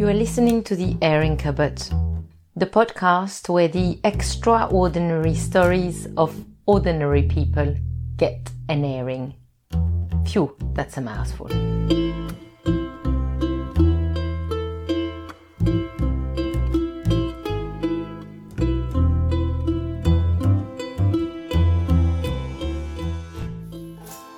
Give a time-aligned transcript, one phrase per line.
[0.00, 1.78] You are listening to The Airing Cupboard,
[2.56, 6.34] the podcast where the extraordinary stories of
[6.64, 7.76] ordinary people
[8.16, 9.34] get an airing.
[10.24, 11.48] Phew, that's a mouthful.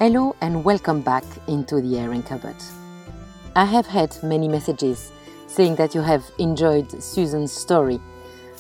[0.01, 2.57] Hello and welcome back into the airing cupboard.
[3.55, 5.13] I have had many messages
[5.53, 8.01] saying that you have enjoyed Susan's story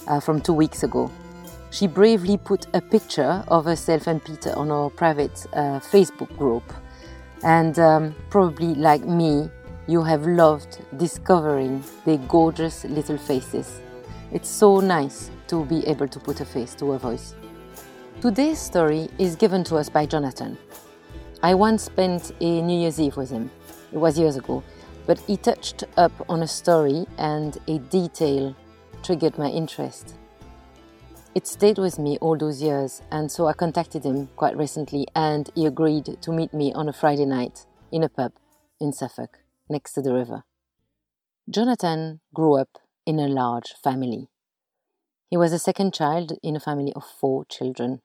[0.06, 1.10] uh, from two weeks ago.
[1.70, 6.62] She bravely put a picture of herself and Peter on our private uh, Facebook group.
[7.42, 9.48] And um, probably like me,
[9.86, 13.80] you have loved discovering their gorgeous little faces.
[14.30, 17.34] It's so nice to be able to put a face to a voice.
[18.20, 20.58] Today's story is given to us by Jonathan.
[21.42, 23.50] I once spent a New Year's Eve with him.
[23.92, 24.62] It was years ago,
[25.06, 28.54] but he touched up on a story and a detail
[29.02, 30.14] triggered my interest.
[31.34, 35.48] It stayed with me all those years, and so I contacted him quite recently, and
[35.54, 38.32] he agreed to meet me on a Friday night in a pub
[38.78, 40.44] in Suffolk, next to the river.
[41.48, 44.28] Jonathan grew up in a large family.
[45.30, 48.02] He was a second child in a family of four children.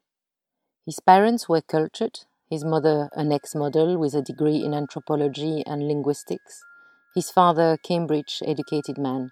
[0.86, 5.86] His parents were cultured, his mother an ex model with a degree in anthropology and
[5.86, 6.64] linguistics,
[7.18, 9.32] his father, Cambridge educated man.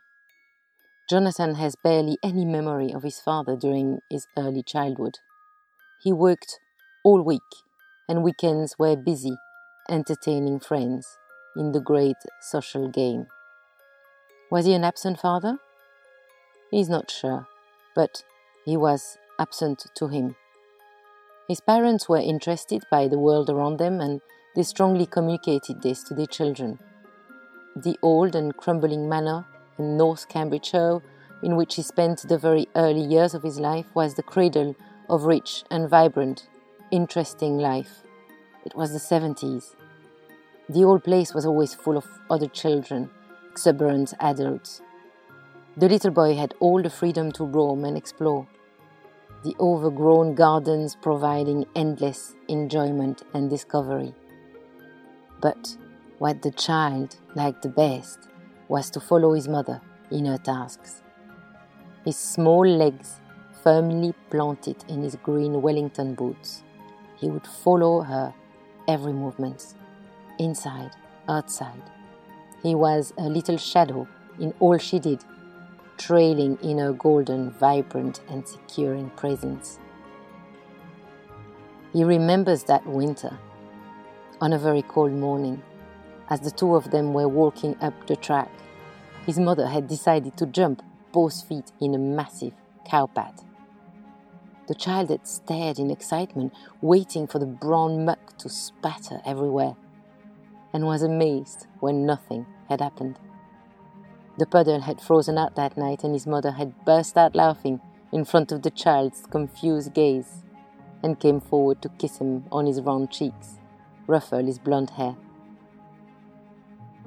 [1.08, 5.19] Jonathan has barely any memory of his father during his early childhood.
[6.02, 6.58] He worked
[7.03, 7.52] all week,
[8.09, 9.38] and weekends were busy
[9.88, 11.19] entertaining friends
[11.56, 13.28] in the great social game.
[14.50, 15.59] Was he an absent father?
[16.72, 17.45] He is not sure,
[17.94, 18.23] but
[18.66, 20.36] he was absent to him.
[21.47, 24.22] His parents were interested by the world around them and
[24.56, 26.80] they strongly communicated this to their children
[27.76, 29.45] the old and crumbling manor
[29.78, 31.02] in North Cambridgeshire,
[31.44, 34.76] in which he spent the very early years of his life, was the cradle
[35.09, 36.47] of rich and vibrant,
[36.91, 38.03] interesting life.
[38.66, 39.75] It was the 70s.
[40.69, 43.09] The old place was always full of other children,
[43.52, 44.81] exuberant adults.
[45.78, 48.47] The little boy had all the freedom to roam and explore,
[49.44, 54.16] the overgrown gardens providing endless enjoyment and discovery.
[55.41, 55.78] But
[56.20, 58.20] what the child liked the best
[58.68, 59.81] was to follow his mother
[60.12, 61.02] in her tasks.
[62.03, 63.20] His small legs
[63.64, 66.64] firmly planted in his green Wellington boots,
[67.18, 68.34] he would follow her
[68.88, 69.74] every movement,
[70.38, 70.92] inside,
[71.28, 71.81] outside.
[72.62, 74.08] He was a little shadow
[74.40, 75.24] in all she did,
[75.97, 79.80] trailing in her golden, vibrant, and securing presence.
[81.94, 83.38] He remembers that winter,
[84.42, 85.64] on a very cold morning,
[86.30, 88.52] as the two of them were walking up the track.
[89.25, 90.81] His mother had decided to jump
[91.12, 92.53] both feet in a massive
[92.86, 93.44] cow path.
[94.68, 99.75] The child had stared in excitement, waiting for the brown muck to spatter everywhere,
[100.74, 103.19] and was amazed when nothing had happened.
[104.38, 107.80] The puddle had frozen out that night, and his mother had burst out laughing
[108.12, 110.44] in front of the child's confused gaze,
[111.03, 113.59] and came forward to kiss him on his round cheeks,
[114.08, 115.16] ruffle his blond hair.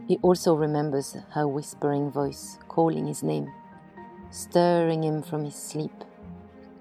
[0.08, 3.52] He also remembers her whispering voice calling his name,
[4.30, 5.92] stirring him from his sleep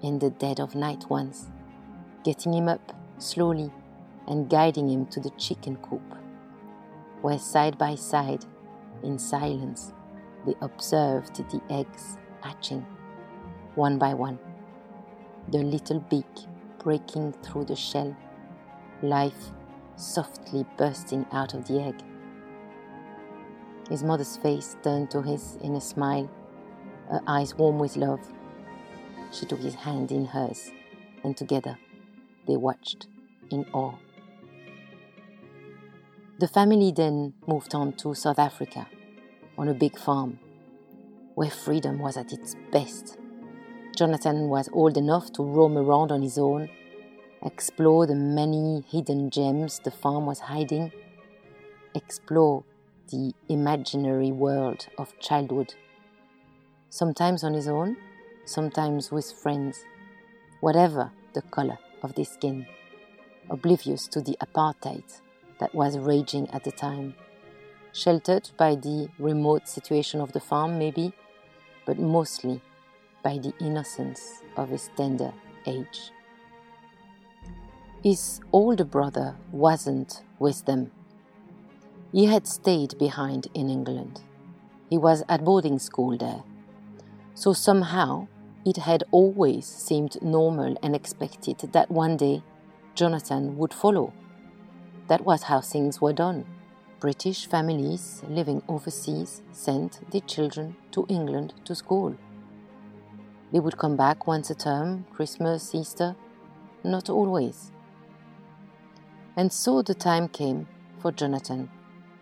[0.02, 1.50] in the dead of night once,
[2.24, 3.70] getting him up slowly
[4.26, 6.14] and guiding him to the chicken coop,
[7.20, 8.46] where side by side,
[9.02, 9.92] in silence,
[10.46, 12.86] they observed the eggs hatching,
[13.74, 14.38] one by one,
[15.48, 16.46] the little beak
[16.82, 18.16] breaking through the shell,
[19.02, 19.50] life
[19.96, 22.07] softly bursting out of the egg.
[23.88, 26.28] His mother's face turned to his in a smile,
[27.10, 28.20] her eyes warm with love.
[29.32, 30.70] She took his hand in hers,
[31.24, 31.78] and together
[32.46, 33.06] they watched
[33.50, 33.94] in awe.
[36.38, 38.86] The family then moved on to South Africa
[39.56, 40.38] on a big farm
[41.34, 43.16] where freedom was at its best.
[43.96, 46.68] Jonathan was old enough to roam around on his own,
[47.42, 50.92] explore the many hidden gems the farm was hiding,
[51.94, 52.64] explore
[53.10, 55.74] the imaginary world of childhood.
[56.90, 57.96] Sometimes on his own,
[58.44, 59.84] sometimes with friends,
[60.60, 62.66] whatever the color of their skin,
[63.50, 65.20] oblivious to the apartheid
[65.58, 67.14] that was raging at the time,
[67.92, 71.12] sheltered by the remote situation of the farm, maybe,
[71.86, 72.60] but mostly
[73.22, 75.32] by the innocence of his tender
[75.66, 76.12] age.
[78.02, 80.92] His older brother wasn't with them
[82.12, 84.22] he had stayed behind in England.
[84.88, 86.42] He was at boarding school there.
[87.34, 88.28] So somehow
[88.64, 92.42] it had always seemed normal and expected that one day
[92.94, 94.12] Jonathan would follow.
[95.08, 96.46] That was how things were done.
[97.00, 102.16] British families living overseas sent their children to England to school.
[103.52, 106.16] They would come back once a term, Christmas, Easter,
[106.82, 107.70] not always.
[109.36, 110.66] And so the time came
[110.98, 111.70] for Jonathan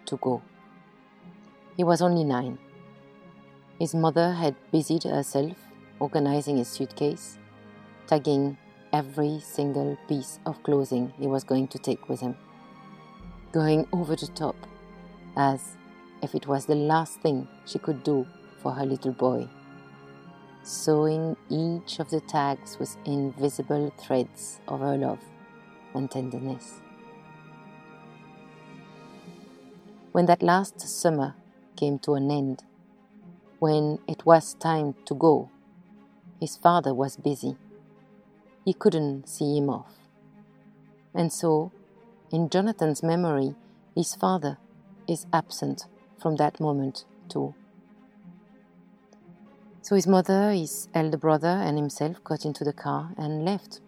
[0.06, 0.42] to go.
[1.76, 2.58] He was only nine.
[3.78, 5.56] His mother had busied herself
[6.00, 7.38] organizing his suitcase,
[8.06, 8.56] tagging
[8.92, 12.36] every single piece of clothing he was going to take with him,
[13.52, 14.56] going over the top
[15.36, 15.76] as
[16.22, 18.26] if it was the last thing she could do
[18.62, 19.46] for her little boy,
[20.62, 25.20] sewing each of the tags with invisible threads of her love
[25.94, 26.80] and tenderness.
[30.16, 31.34] When that last summer
[31.76, 32.64] came to an end,
[33.58, 35.50] when it was time to go,
[36.40, 37.58] his father was busy.
[38.64, 39.92] He couldn't see him off.
[41.12, 41.70] And so,
[42.32, 43.56] in Jonathan's memory,
[43.94, 44.56] his father
[45.06, 45.84] is absent
[46.18, 47.54] from that moment too.
[49.82, 53.82] So his mother, his elder brother, and himself got into the car and left.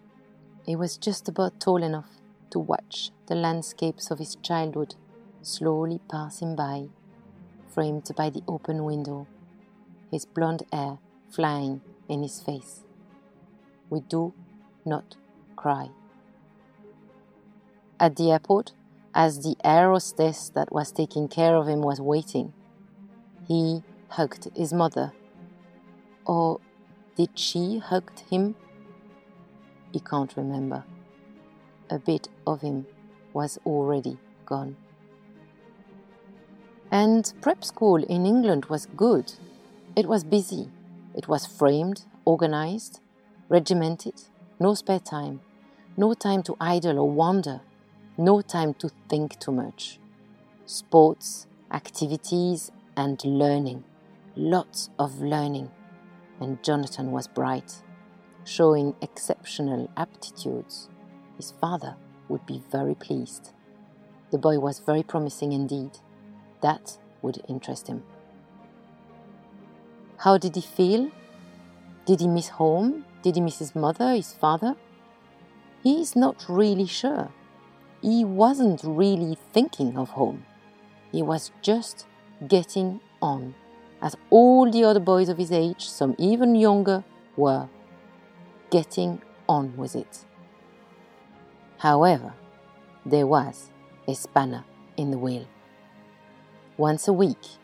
[0.63, 2.21] He was just about tall enough
[2.51, 4.93] to watch the landscapes of his childhood
[5.41, 6.87] slowly passing by,
[7.67, 9.27] framed by the open window,
[10.11, 10.97] his blond hair
[11.29, 12.81] flying in his face.
[13.89, 14.33] We do
[14.85, 15.15] not
[15.55, 15.89] cry.
[17.99, 18.73] At the airport,
[19.13, 22.53] as the air hostess that was taking care of him was waiting,
[23.47, 25.11] he hugged his mother.
[26.25, 26.59] Or
[27.15, 28.55] did she hug him?
[29.91, 30.83] He can't remember.
[31.89, 32.85] A bit of him
[33.33, 34.77] was already gone.
[36.91, 39.33] And prep school in England was good.
[39.95, 40.69] It was busy.
[41.13, 42.99] It was framed, organized,
[43.47, 44.23] regimented,
[44.59, 45.41] no spare time,
[45.97, 47.61] no time to idle or wander,
[48.17, 49.99] no time to think too much.
[50.65, 53.83] Sports, activities, and learning.
[54.35, 55.69] Lots of learning.
[56.39, 57.83] And Jonathan was bright,
[58.45, 60.89] showing exceptional aptitudes.
[61.37, 61.95] His father
[62.29, 63.51] would be very pleased.
[64.31, 65.91] The boy was very promising indeed.
[66.61, 68.03] That would interest him.
[70.17, 71.11] How did he feel?
[72.05, 73.05] Did he miss home?
[73.21, 74.75] Did he miss his mother, his father?
[75.83, 77.29] He's not really sure.
[78.01, 80.45] He wasn't really thinking of home.
[81.11, 82.05] He was just
[82.47, 83.55] getting on,
[84.01, 87.03] as all the other boys of his age, some even younger,
[87.35, 87.69] were.
[88.69, 90.25] Getting on with it.
[91.77, 92.33] However,
[93.05, 93.71] there was
[94.07, 94.63] a spanner
[94.97, 95.47] in the wheel.
[96.79, 97.59] Once a week,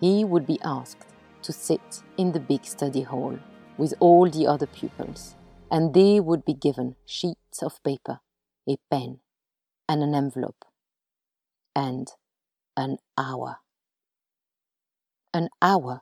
[0.00, 1.04] he would be asked
[1.42, 3.38] to sit in the big study hall
[3.76, 5.36] with all the other pupils,
[5.70, 8.20] and they would be given sheets of paper,
[8.66, 9.20] a pen,
[9.86, 10.64] and an envelope,
[11.76, 12.08] and
[12.74, 13.58] an hour.
[15.34, 16.00] An hour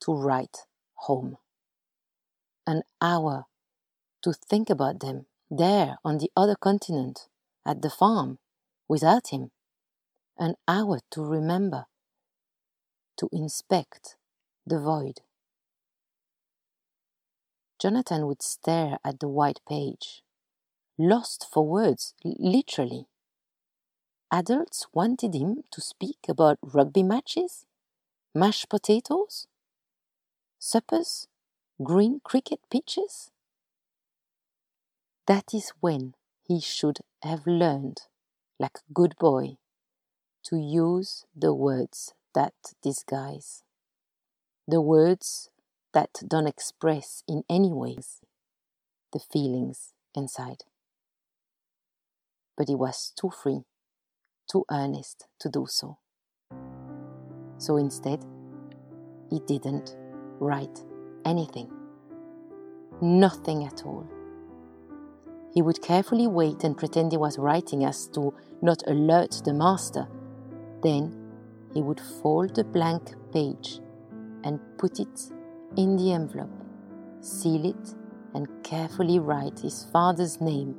[0.00, 0.60] to write
[0.94, 1.36] home.
[2.66, 3.44] An hour
[4.22, 7.28] to think about them there on the other continent,
[7.66, 8.38] at the farm,
[8.88, 9.50] without him
[10.42, 11.86] an hour to remember,
[13.16, 14.16] to inspect
[14.66, 15.20] the void.
[17.78, 20.24] Jonathan would stare at the white page,
[20.98, 23.06] lost for words, literally.
[24.32, 27.64] Adults wanted him to speak about rugby matches,
[28.34, 29.46] mashed potatoes,
[30.58, 31.28] suppers,
[31.80, 33.30] green cricket pitches.
[35.28, 38.02] That is when he should have learned,
[38.58, 39.58] like a good boy,
[40.44, 43.62] to use the words that disguise,
[44.66, 45.50] the words
[45.92, 48.20] that don't express in any ways
[49.12, 50.64] the feelings inside.
[52.56, 53.62] But he was too free,
[54.50, 55.98] too earnest to do so.
[57.58, 58.24] So instead,
[59.30, 59.96] he didn't
[60.40, 60.82] write
[61.24, 61.70] anything,
[63.00, 64.06] nothing at all.
[65.54, 70.08] He would carefully wait and pretend he was writing as to not alert the master
[70.82, 71.16] then
[71.72, 73.80] he would fold the blank page
[74.44, 75.30] and put it
[75.76, 76.50] in the envelope,
[77.20, 77.94] seal it,
[78.34, 80.74] and carefully write his father's name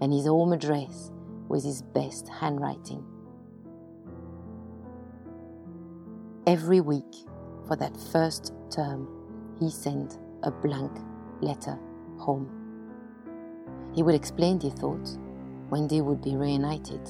[0.00, 1.10] and his home address
[1.48, 3.04] with his best handwriting.
[6.46, 7.14] Every week
[7.66, 9.08] for that first term,
[9.58, 10.92] he sent a blank
[11.40, 11.78] letter
[12.18, 12.48] home.
[13.94, 15.08] He would explain the thought
[15.68, 17.00] when they would be reunited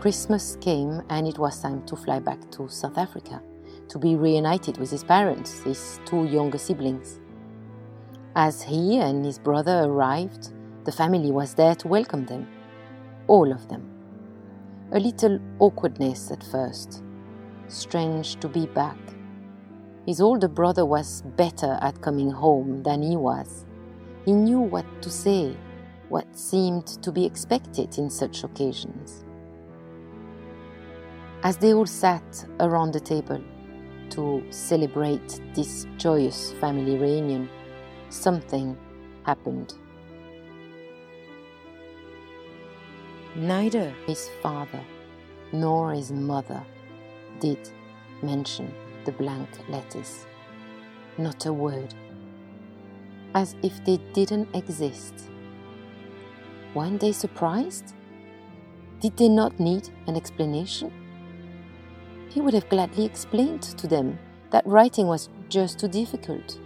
[0.00, 3.42] Christmas came and it was time to fly back to South Africa
[3.88, 7.20] to be reunited with his parents, his two younger siblings.
[8.34, 10.54] As he and his brother arrived,
[10.84, 12.48] the family was there to welcome them,
[13.26, 13.90] all of them.
[14.92, 17.02] A little awkwardness at first.
[17.68, 18.96] Strange to be back.
[20.06, 23.66] His older brother was better at coming home than he was.
[24.24, 25.54] He knew what to say,
[26.08, 29.26] what seemed to be expected in such occasions.
[31.42, 33.42] As they all sat around the table
[34.10, 37.48] to celebrate this joyous family reunion,
[38.10, 38.76] something
[39.24, 39.72] happened.
[43.34, 44.84] Neither his father
[45.50, 46.62] nor his mother
[47.38, 47.70] did
[48.22, 48.74] mention
[49.06, 50.26] the blank letters.
[51.16, 51.94] Not a word.
[53.34, 55.30] As if they didn't exist.
[56.74, 57.94] Weren't they surprised?
[59.00, 60.92] Did they not need an explanation?
[62.30, 64.18] He would have gladly explained to them
[64.50, 66.58] that writing was just too difficult,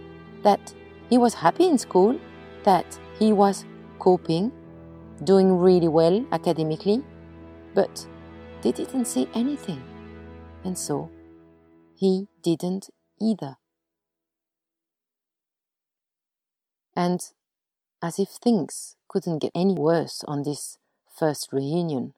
[0.43, 0.73] that
[1.09, 2.19] he was happy in school,
[2.63, 3.65] that he was
[3.99, 4.51] coping,
[5.23, 7.03] doing really well academically,
[7.73, 8.07] but
[8.61, 9.81] they didn't say anything.
[10.63, 11.09] And so
[11.95, 13.57] he didn't either.
[16.95, 17.21] And
[18.01, 20.77] as if things couldn't get any worse on this
[21.13, 22.13] first reunion,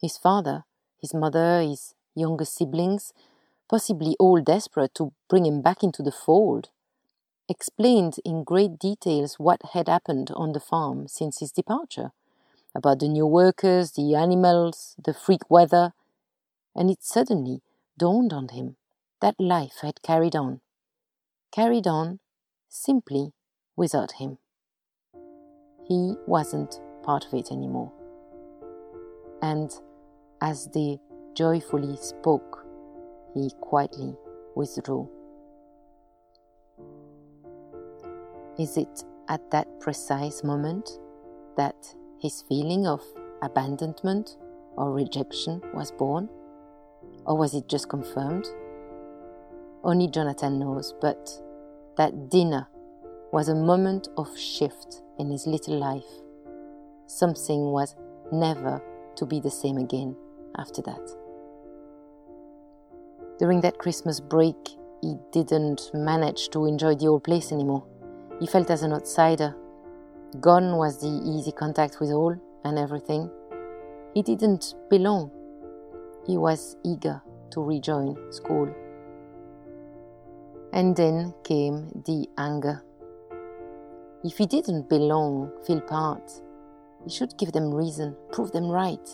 [0.00, 0.64] his father,
[1.00, 3.12] his mother, his younger siblings,
[3.68, 6.70] possibly all desperate to bring him back into the fold,
[7.48, 12.12] explained in great details what had happened on the farm since his departure
[12.74, 15.92] about the new workers, the animals, the freak weather,
[16.74, 17.62] and it suddenly
[17.96, 18.76] dawned on him
[19.20, 20.60] that life had carried on,
[21.52, 22.18] carried on
[22.68, 23.32] simply
[23.76, 24.38] without him.
[25.86, 27.92] He wasn't part of it anymore.
[29.40, 29.70] And
[30.40, 30.98] as they
[31.34, 32.64] joyfully spoke,
[33.34, 34.14] he quietly
[34.54, 35.08] withdrew.
[38.58, 40.88] Is it at that precise moment
[41.56, 41.74] that
[42.20, 43.00] his feeling of
[43.42, 44.36] abandonment
[44.76, 46.28] or rejection was born?
[47.26, 48.46] Or was it just confirmed?
[49.82, 51.30] Only Jonathan knows, but
[51.96, 52.68] that dinner
[53.32, 56.04] was a moment of shift in his little life.
[57.06, 57.96] Something was
[58.32, 58.82] never
[59.16, 60.16] to be the same again
[60.56, 61.23] after that.
[63.38, 64.56] During that Christmas break,
[65.00, 67.84] he didn't manage to enjoy the old place anymore.
[68.38, 69.56] He felt as an outsider.
[70.40, 73.28] Gone was the easy contact with all and everything.
[74.14, 75.32] He didn't belong.
[76.26, 78.72] He was eager to rejoin school.
[80.72, 82.82] And then came the anger.
[84.22, 86.40] If he didn't belong, feel part,
[87.02, 89.08] he should give them reason, prove them right,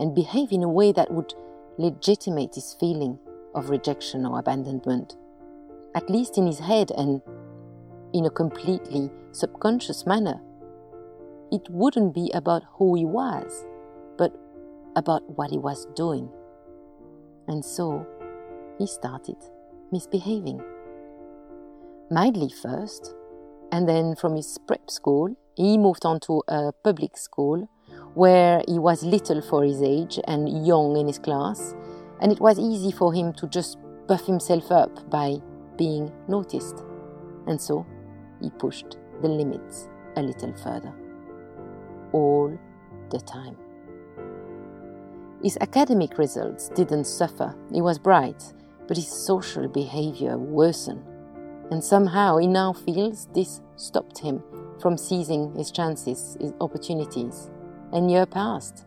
[0.00, 1.34] and behave in a way that would
[1.78, 3.18] legitimate his feeling
[3.54, 5.16] of rejection or abandonment,
[5.94, 7.20] at least in his head and
[8.12, 10.40] in a completely subconscious manner.
[11.52, 13.66] It wouldn't be about who he was,
[14.16, 14.32] but
[14.96, 16.30] about what he was doing.
[17.48, 18.06] And so
[18.78, 19.36] he started
[19.90, 20.62] misbehaving.
[22.10, 23.14] Mildly first,
[23.72, 27.68] and then from his prep school, he moved on to a public school
[28.14, 31.74] where he was little for his age and young in his class,
[32.20, 35.36] and it was easy for him to just buff himself up by
[35.76, 36.84] being noticed.
[37.46, 37.86] And so
[38.40, 40.92] he pushed the limits a little further.
[42.12, 42.56] All
[43.10, 43.56] the time.
[45.42, 48.52] His academic results didn't suffer, he was bright,
[48.86, 51.04] but his social behavior worsened.
[51.70, 54.42] And somehow he now feels this stopped him
[54.80, 57.50] from seizing his chances, his opportunities.
[57.92, 58.84] And year passed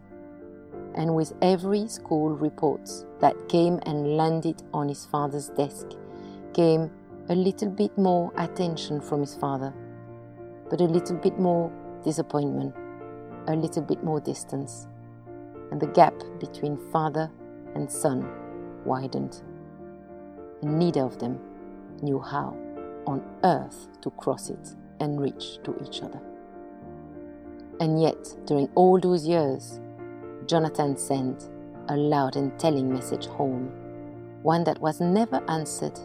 [0.95, 5.87] and with every school report that came and landed on his father's desk
[6.53, 6.91] came
[7.29, 9.73] a little bit more attention from his father,
[10.69, 11.71] but a little bit more
[12.03, 12.75] disappointment,
[13.47, 14.87] a little bit more distance,
[15.71, 17.31] and the gap between father
[17.75, 18.29] and son
[18.85, 19.41] widened.
[20.61, 21.39] And neither of them
[22.01, 22.55] knew how
[23.07, 26.21] on earth to cross it and reach to each other.
[27.79, 29.79] And yet, during all those years,
[30.47, 31.49] Jonathan sent
[31.89, 33.71] a loud and telling message home,
[34.41, 35.99] one that was never answered,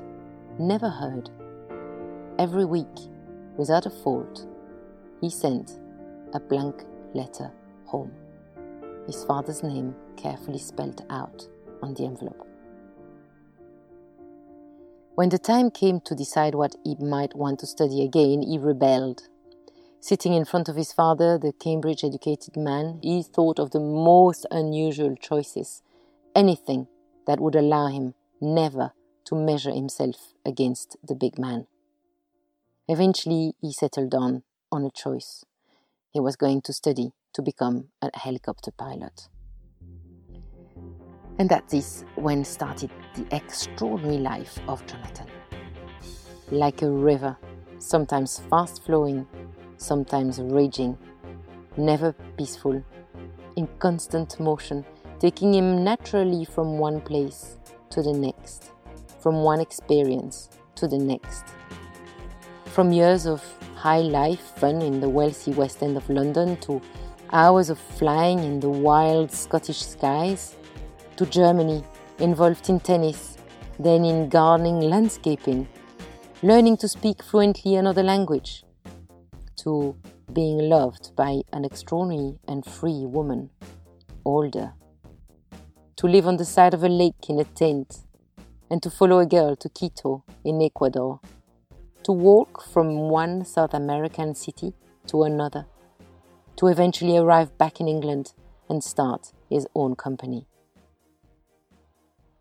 [0.59, 1.31] never heard.
[2.39, 2.87] Every week,
[3.57, 4.47] without a fault,
[5.21, 5.79] he sent
[6.35, 7.51] a blank letter
[7.85, 8.13] home,
[9.07, 11.47] his father's name carefully spelled out
[11.83, 12.47] on the envelope.
[15.15, 19.23] When the time came to decide what he might want to study again, he rebelled.
[20.01, 24.47] Sitting in front of his father, the Cambridge educated man, he thought of the most
[24.51, 25.83] unusual choices,
[26.37, 26.87] anything
[27.27, 28.93] that would allow him never
[29.25, 31.67] to measure himself against the big man.
[32.87, 35.45] Eventually, he settled on, on a choice.
[36.13, 39.29] He was going to study to become a helicopter pilot.
[41.39, 45.27] And that is when started the extraordinary life of Jonathan.
[46.51, 47.37] Like a river,
[47.79, 49.27] sometimes fast flowing,
[49.79, 50.99] sometimes raging,
[51.77, 52.85] never peaceful,
[53.57, 54.85] in constant motion,
[55.19, 57.59] taking him naturally from one place
[57.91, 58.73] to the next,
[59.21, 61.45] from one experience to the next.
[62.67, 63.43] From years of
[63.75, 66.83] high life fun in the wealthy West End of London to
[67.33, 70.55] hours of flying in the wild Scottish skies,
[71.17, 71.83] to Germany,
[72.19, 73.37] involved in tennis,
[73.79, 75.69] then in gardening landscaping,
[76.43, 78.65] learning to speak fluently another language,
[79.59, 79.97] to
[80.33, 83.51] being loved by an extraordinary and free woman,
[84.25, 84.73] older,
[85.97, 87.99] to live on the side of a lake in a tent,
[88.71, 91.21] and to follow a girl to Quito in Ecuador,
[92.05, 94.75] to walk from one South American city
[95.07, 95.67] to another,
[96.57, 98.35] to eventually arrive back in England
[98.69, 100.47] and start his own company.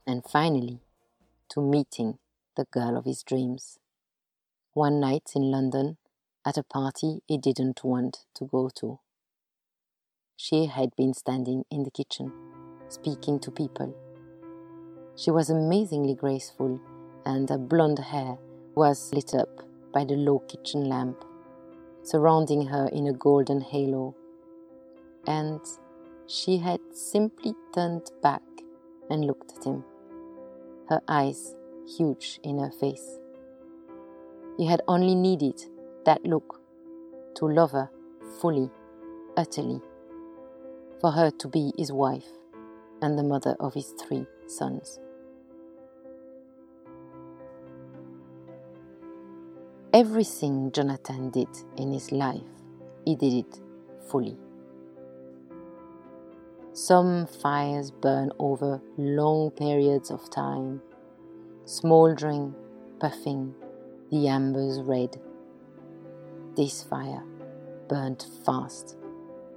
[0.05, 0.81] And finally
[1.49, 2.19] to meeting
[2.55, 3.79] the girl of his dreams.
[4.73, 5.97] One night in London
[6.47, 8.99] at a party he didn't want to go to.
[10.37, 12.31] She had been standing in the kitchen,
[12.87, 13.93] speaking to people.
[15.17, 16.79] She was amazingly graceful,
[17.25, 18.37] and her blonde hair
[18.75, 19.49] was lit up
[19.91, 21.25] by the low kitchen lamp,
[22.03, 24.15] surrounding her in a golden halo.
[25.25, 25.59] And
[26.27, 28.43] she had simply turned back
[29.09, 29.83] and looked at him
[30.89, 31.55] her eyes
[31.97, 33.19] huge in her face.
[34.57, 35.61] He had only needed
[36.07, 36.61] that look
[37.35, 37.89] to love her
[38.39, 38.71] fully,
[39.35, 39.81] utterly,
[41.01, 42.29] for her to be his wife
[43.01, 44.99] and the mother of his three sons.
[49.93, 52.53] Everything Jonathan did in his life,
[53.03, 53.59] he did it
[54.09, 54.37] fully.
[56.71, 60.81] Some fires burn over long periods of time,
[61.65, 62.55] smouldering,
[62.97, 63.53] puffing,
[64.09, 65.19] the embers red.
[66.57, 67.21] This fire
[67.87, 68.97] burned fast,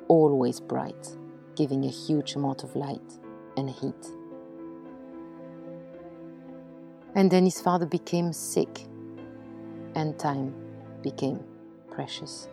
[0.09, 1.09] always bright,
[1.57, 3.15] giving a huge amount of light
[3.57, 4.07] and heat.
[7.15, 8.85] And then his father became sick,
[9.95, 10.55] and time
[11.01, 11.43] became
[11.91, 12.49] precious.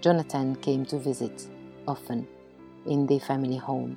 [0.00, 1.48] Jonathan came to visit
[1.86, 2.26] often
[2.86, 3.96] in their family home.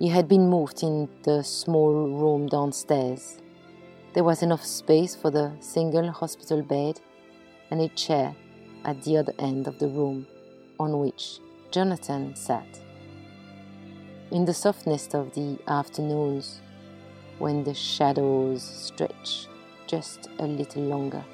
[0.00, 3.38] He had been moved in the small room downstairs.
[4.14, 7.00] There was enough space for the single hospital bed
[7.70, 8.34] and a chair
[8.86, 10.26] at the other end of the room
[10.80, 12.80] on which Jonathan sat.
[14.30, 16.62] In the softness of the afternoons,
[17.38, 19.46] when the shadows stretch
[19.86, 21.24] just a little longer,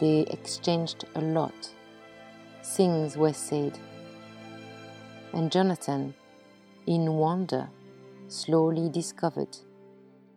[0.00, 1.74] they exchanged a lot.
[2.62, 3.78] Things were said
[5.34, 6.14] and Jonathan,
[6.86, 7.68] in wonder,
[8.28, 9.56] slowly discovered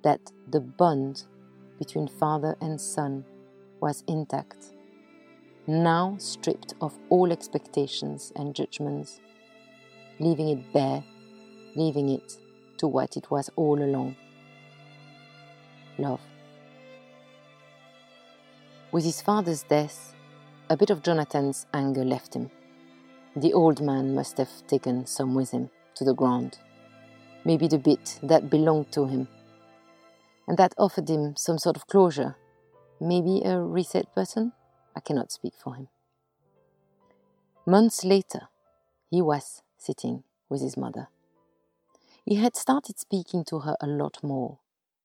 [0.01, 1.23] that the bond
[1.77, 3.23] between father and son
[3.79, 4.73] was intact,
[5.67, 9.19] now stripped of all expectations and judgments,
[10.19, 11.03] leaving it bare,
[11.75, 12.37] leaving it
[12.77, 14.15] to what it was all along
[15.97, 16.21] love.
[18.91, 20.13] With his father's death,
[20.69, 22.49] a bit of Jonathan's anger left him.
[23.35, 26.57] The old man must have taken some with him to the ground,
[27.45, 29.27] maybe the bit that belonged to him,
[30.47, 32.35] and that offered him some sort of closure,
[32.99, 34.53] maybe a reset button.
[34.97, 35.89] I cannot speak for him.
[37.67, 38.47] Months later,
[39.11, 41.09] he was sitting with his mother.
[42.25, 44.57] He had started speaking to her a lot more.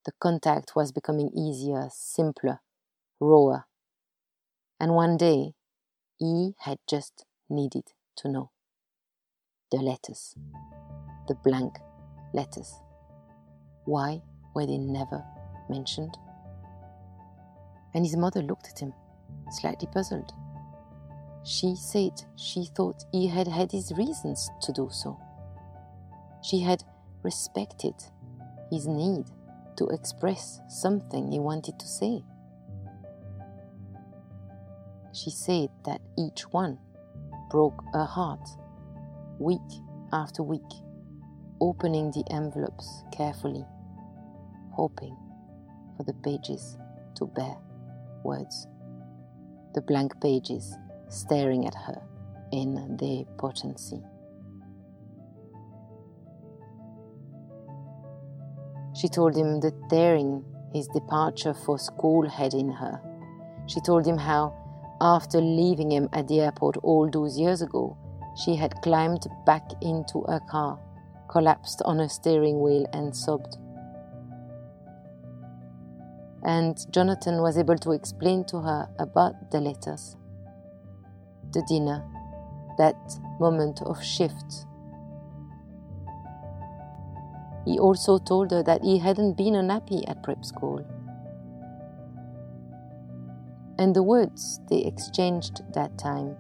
[0.07, 2.61] The contact was becoming easier, simpler,
[3.21, 3.67] rawer.
[4.81, 5.53] And one day,
[6.19, 8.51] he had just needed to know.
[9.71, 10.35] The letters,
[11.29, 11.75] the blank
[12.33, 12.73] letters.
[13.85, 14.23] Why
[14.55, 15.23] were they never
[15.69, 16.17] mentioned?
[17.93, 18.95] And his mother looked at him,
[19.51, 20.33] slightly puzzled.
[21.45, 25.19] She said she thought he had had his reasons to do so.
[26.43, 26.85] She had
[27.23, 27.95] respected
[28.71, 29.27] his need
[29.77, 32.25] to express something he wanted to say.
[35.13, 36.79] She said that each one
[37.51, 38.49] broke her heart,
[39.39, 39.61] week
[40.13, 40.61] after week,
[41.61, 43.65] opening the envelopes carefully,
[44.71, 45.17] hoping
[45.97, 46.79] for the pages
[47.17, 47.57] to bear
[48.25, 48.67] words.
[49.75, 50.77] The blank pages
[51.09, 52.03] staring at her
[52.53, 54.03] in their potency.
[58.95, 63.01] She told him the daring his departure for school had in her.
[63.67, 64.55] She told him how,
[65.01, 67.97] after leaving him at the airport all those years ago,
[68.45, 70.79] she had climbed back into her car,
[71.29, 73.57] collapsed on her steering wheel, and sobbed.
[76.45, 80.17] And Jonathan was able to explain to her about the letters,
[81.53, 82.05] the dinner,
[82.79, 82.97] that
[83.39, 84.67] moment of shift
[87.65, 90.85] he also told her that he hadn't been unhappy at prep school.
[93.79, 96.37] And the words they exchanged that time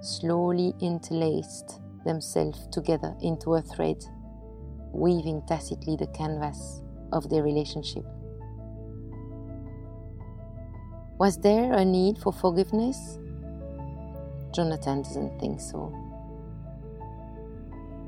[0.00, 4.04] slowly interlaced themselves together into a thread,
[4.92, 8.04] weaving tacitly the canvas of their relationship.
[11.22, 13.20] Was there a need for forgiveness?
[14.52, 15.94] Jonathan doesn't think so.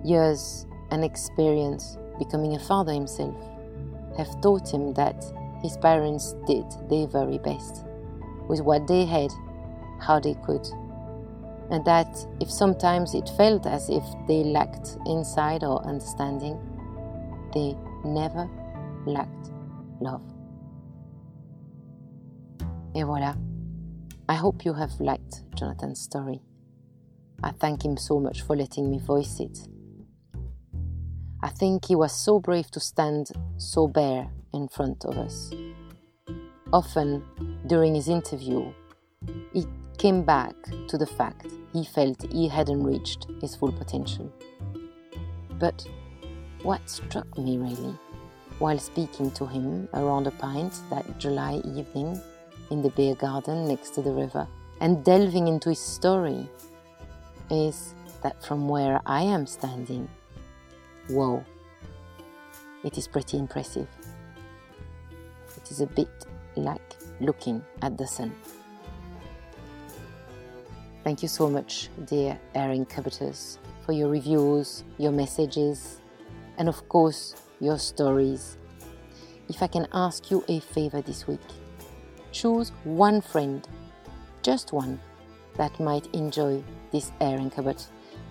[0.02, 3.36] Years and experience becoming a father himself,
[4.16, 5.24] have taught him that
[5.62, 7.84] his parents did their very best
[8.48, 9.30] with what they had,
[10.00, 10.66] how they could,
[11.70, 16.58] and that if sometimes it felt as if they lacked insight or understanding,
[17.54, 18.50] they never
[19.06, 19.52] lacked
[20.00, 20.33] love.
[22.94, 23.36] Et voilà.
[24.28, 26.40] I hope you have liked Jonathan's story.
[27.42, 29.68] I thank him so much for letting me voice it
[31.44, 33.28] I think he was so brave to stand
[33.58, 35.52] so bare in front of us.
[36.72, 37.22] Often
[37.66, 38.72] during his interview,
[39.52, 39.66] he
[39.98, 40.54] came back
[40.88, 44.32] to the fact he felt he hadn't reached his full potential.
[45.58, 45.86] But
[46.62, 47.94] what struck me really,
[48.58, 52.18] while speaking to him around a pint that July evening
[52.74, 54.46] in the beer garden next to the river
[54.80, 56.50] and delving into his story,
[57.50, 60.08] is that from where I am standing,
[61.08, 61.44] Whoa,
[62.82, 63.86] it is pretty impressive.
[65.56, 68.32] It is a bit like looking at the sun.
[71.04, 76.00] Thank you so much, dear air incubators, for your reviews, your messages,
[76.58, 78.56] and of course, your stories.
[79.48, 81.48] If I can ask you a favor this week,
[82.34, 83.66] choose one friend,
[84.42, 85.00] just one,
[85.56, 87.82] that might enjoy this Airing Cupboard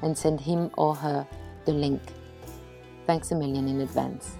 [0.02, 1.26] and send him or her
[1.66, 2.02] the link
[3.06, 4.38] Thanks a million in advance.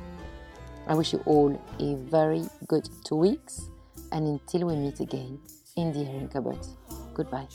[0.88, 3.70] I wish you all a very good two weeks,
[4.14, 5.40] and until we meet again
[5.76, 6.66] in the Airing Cupboard,
[7.14, 7.48] goodbye.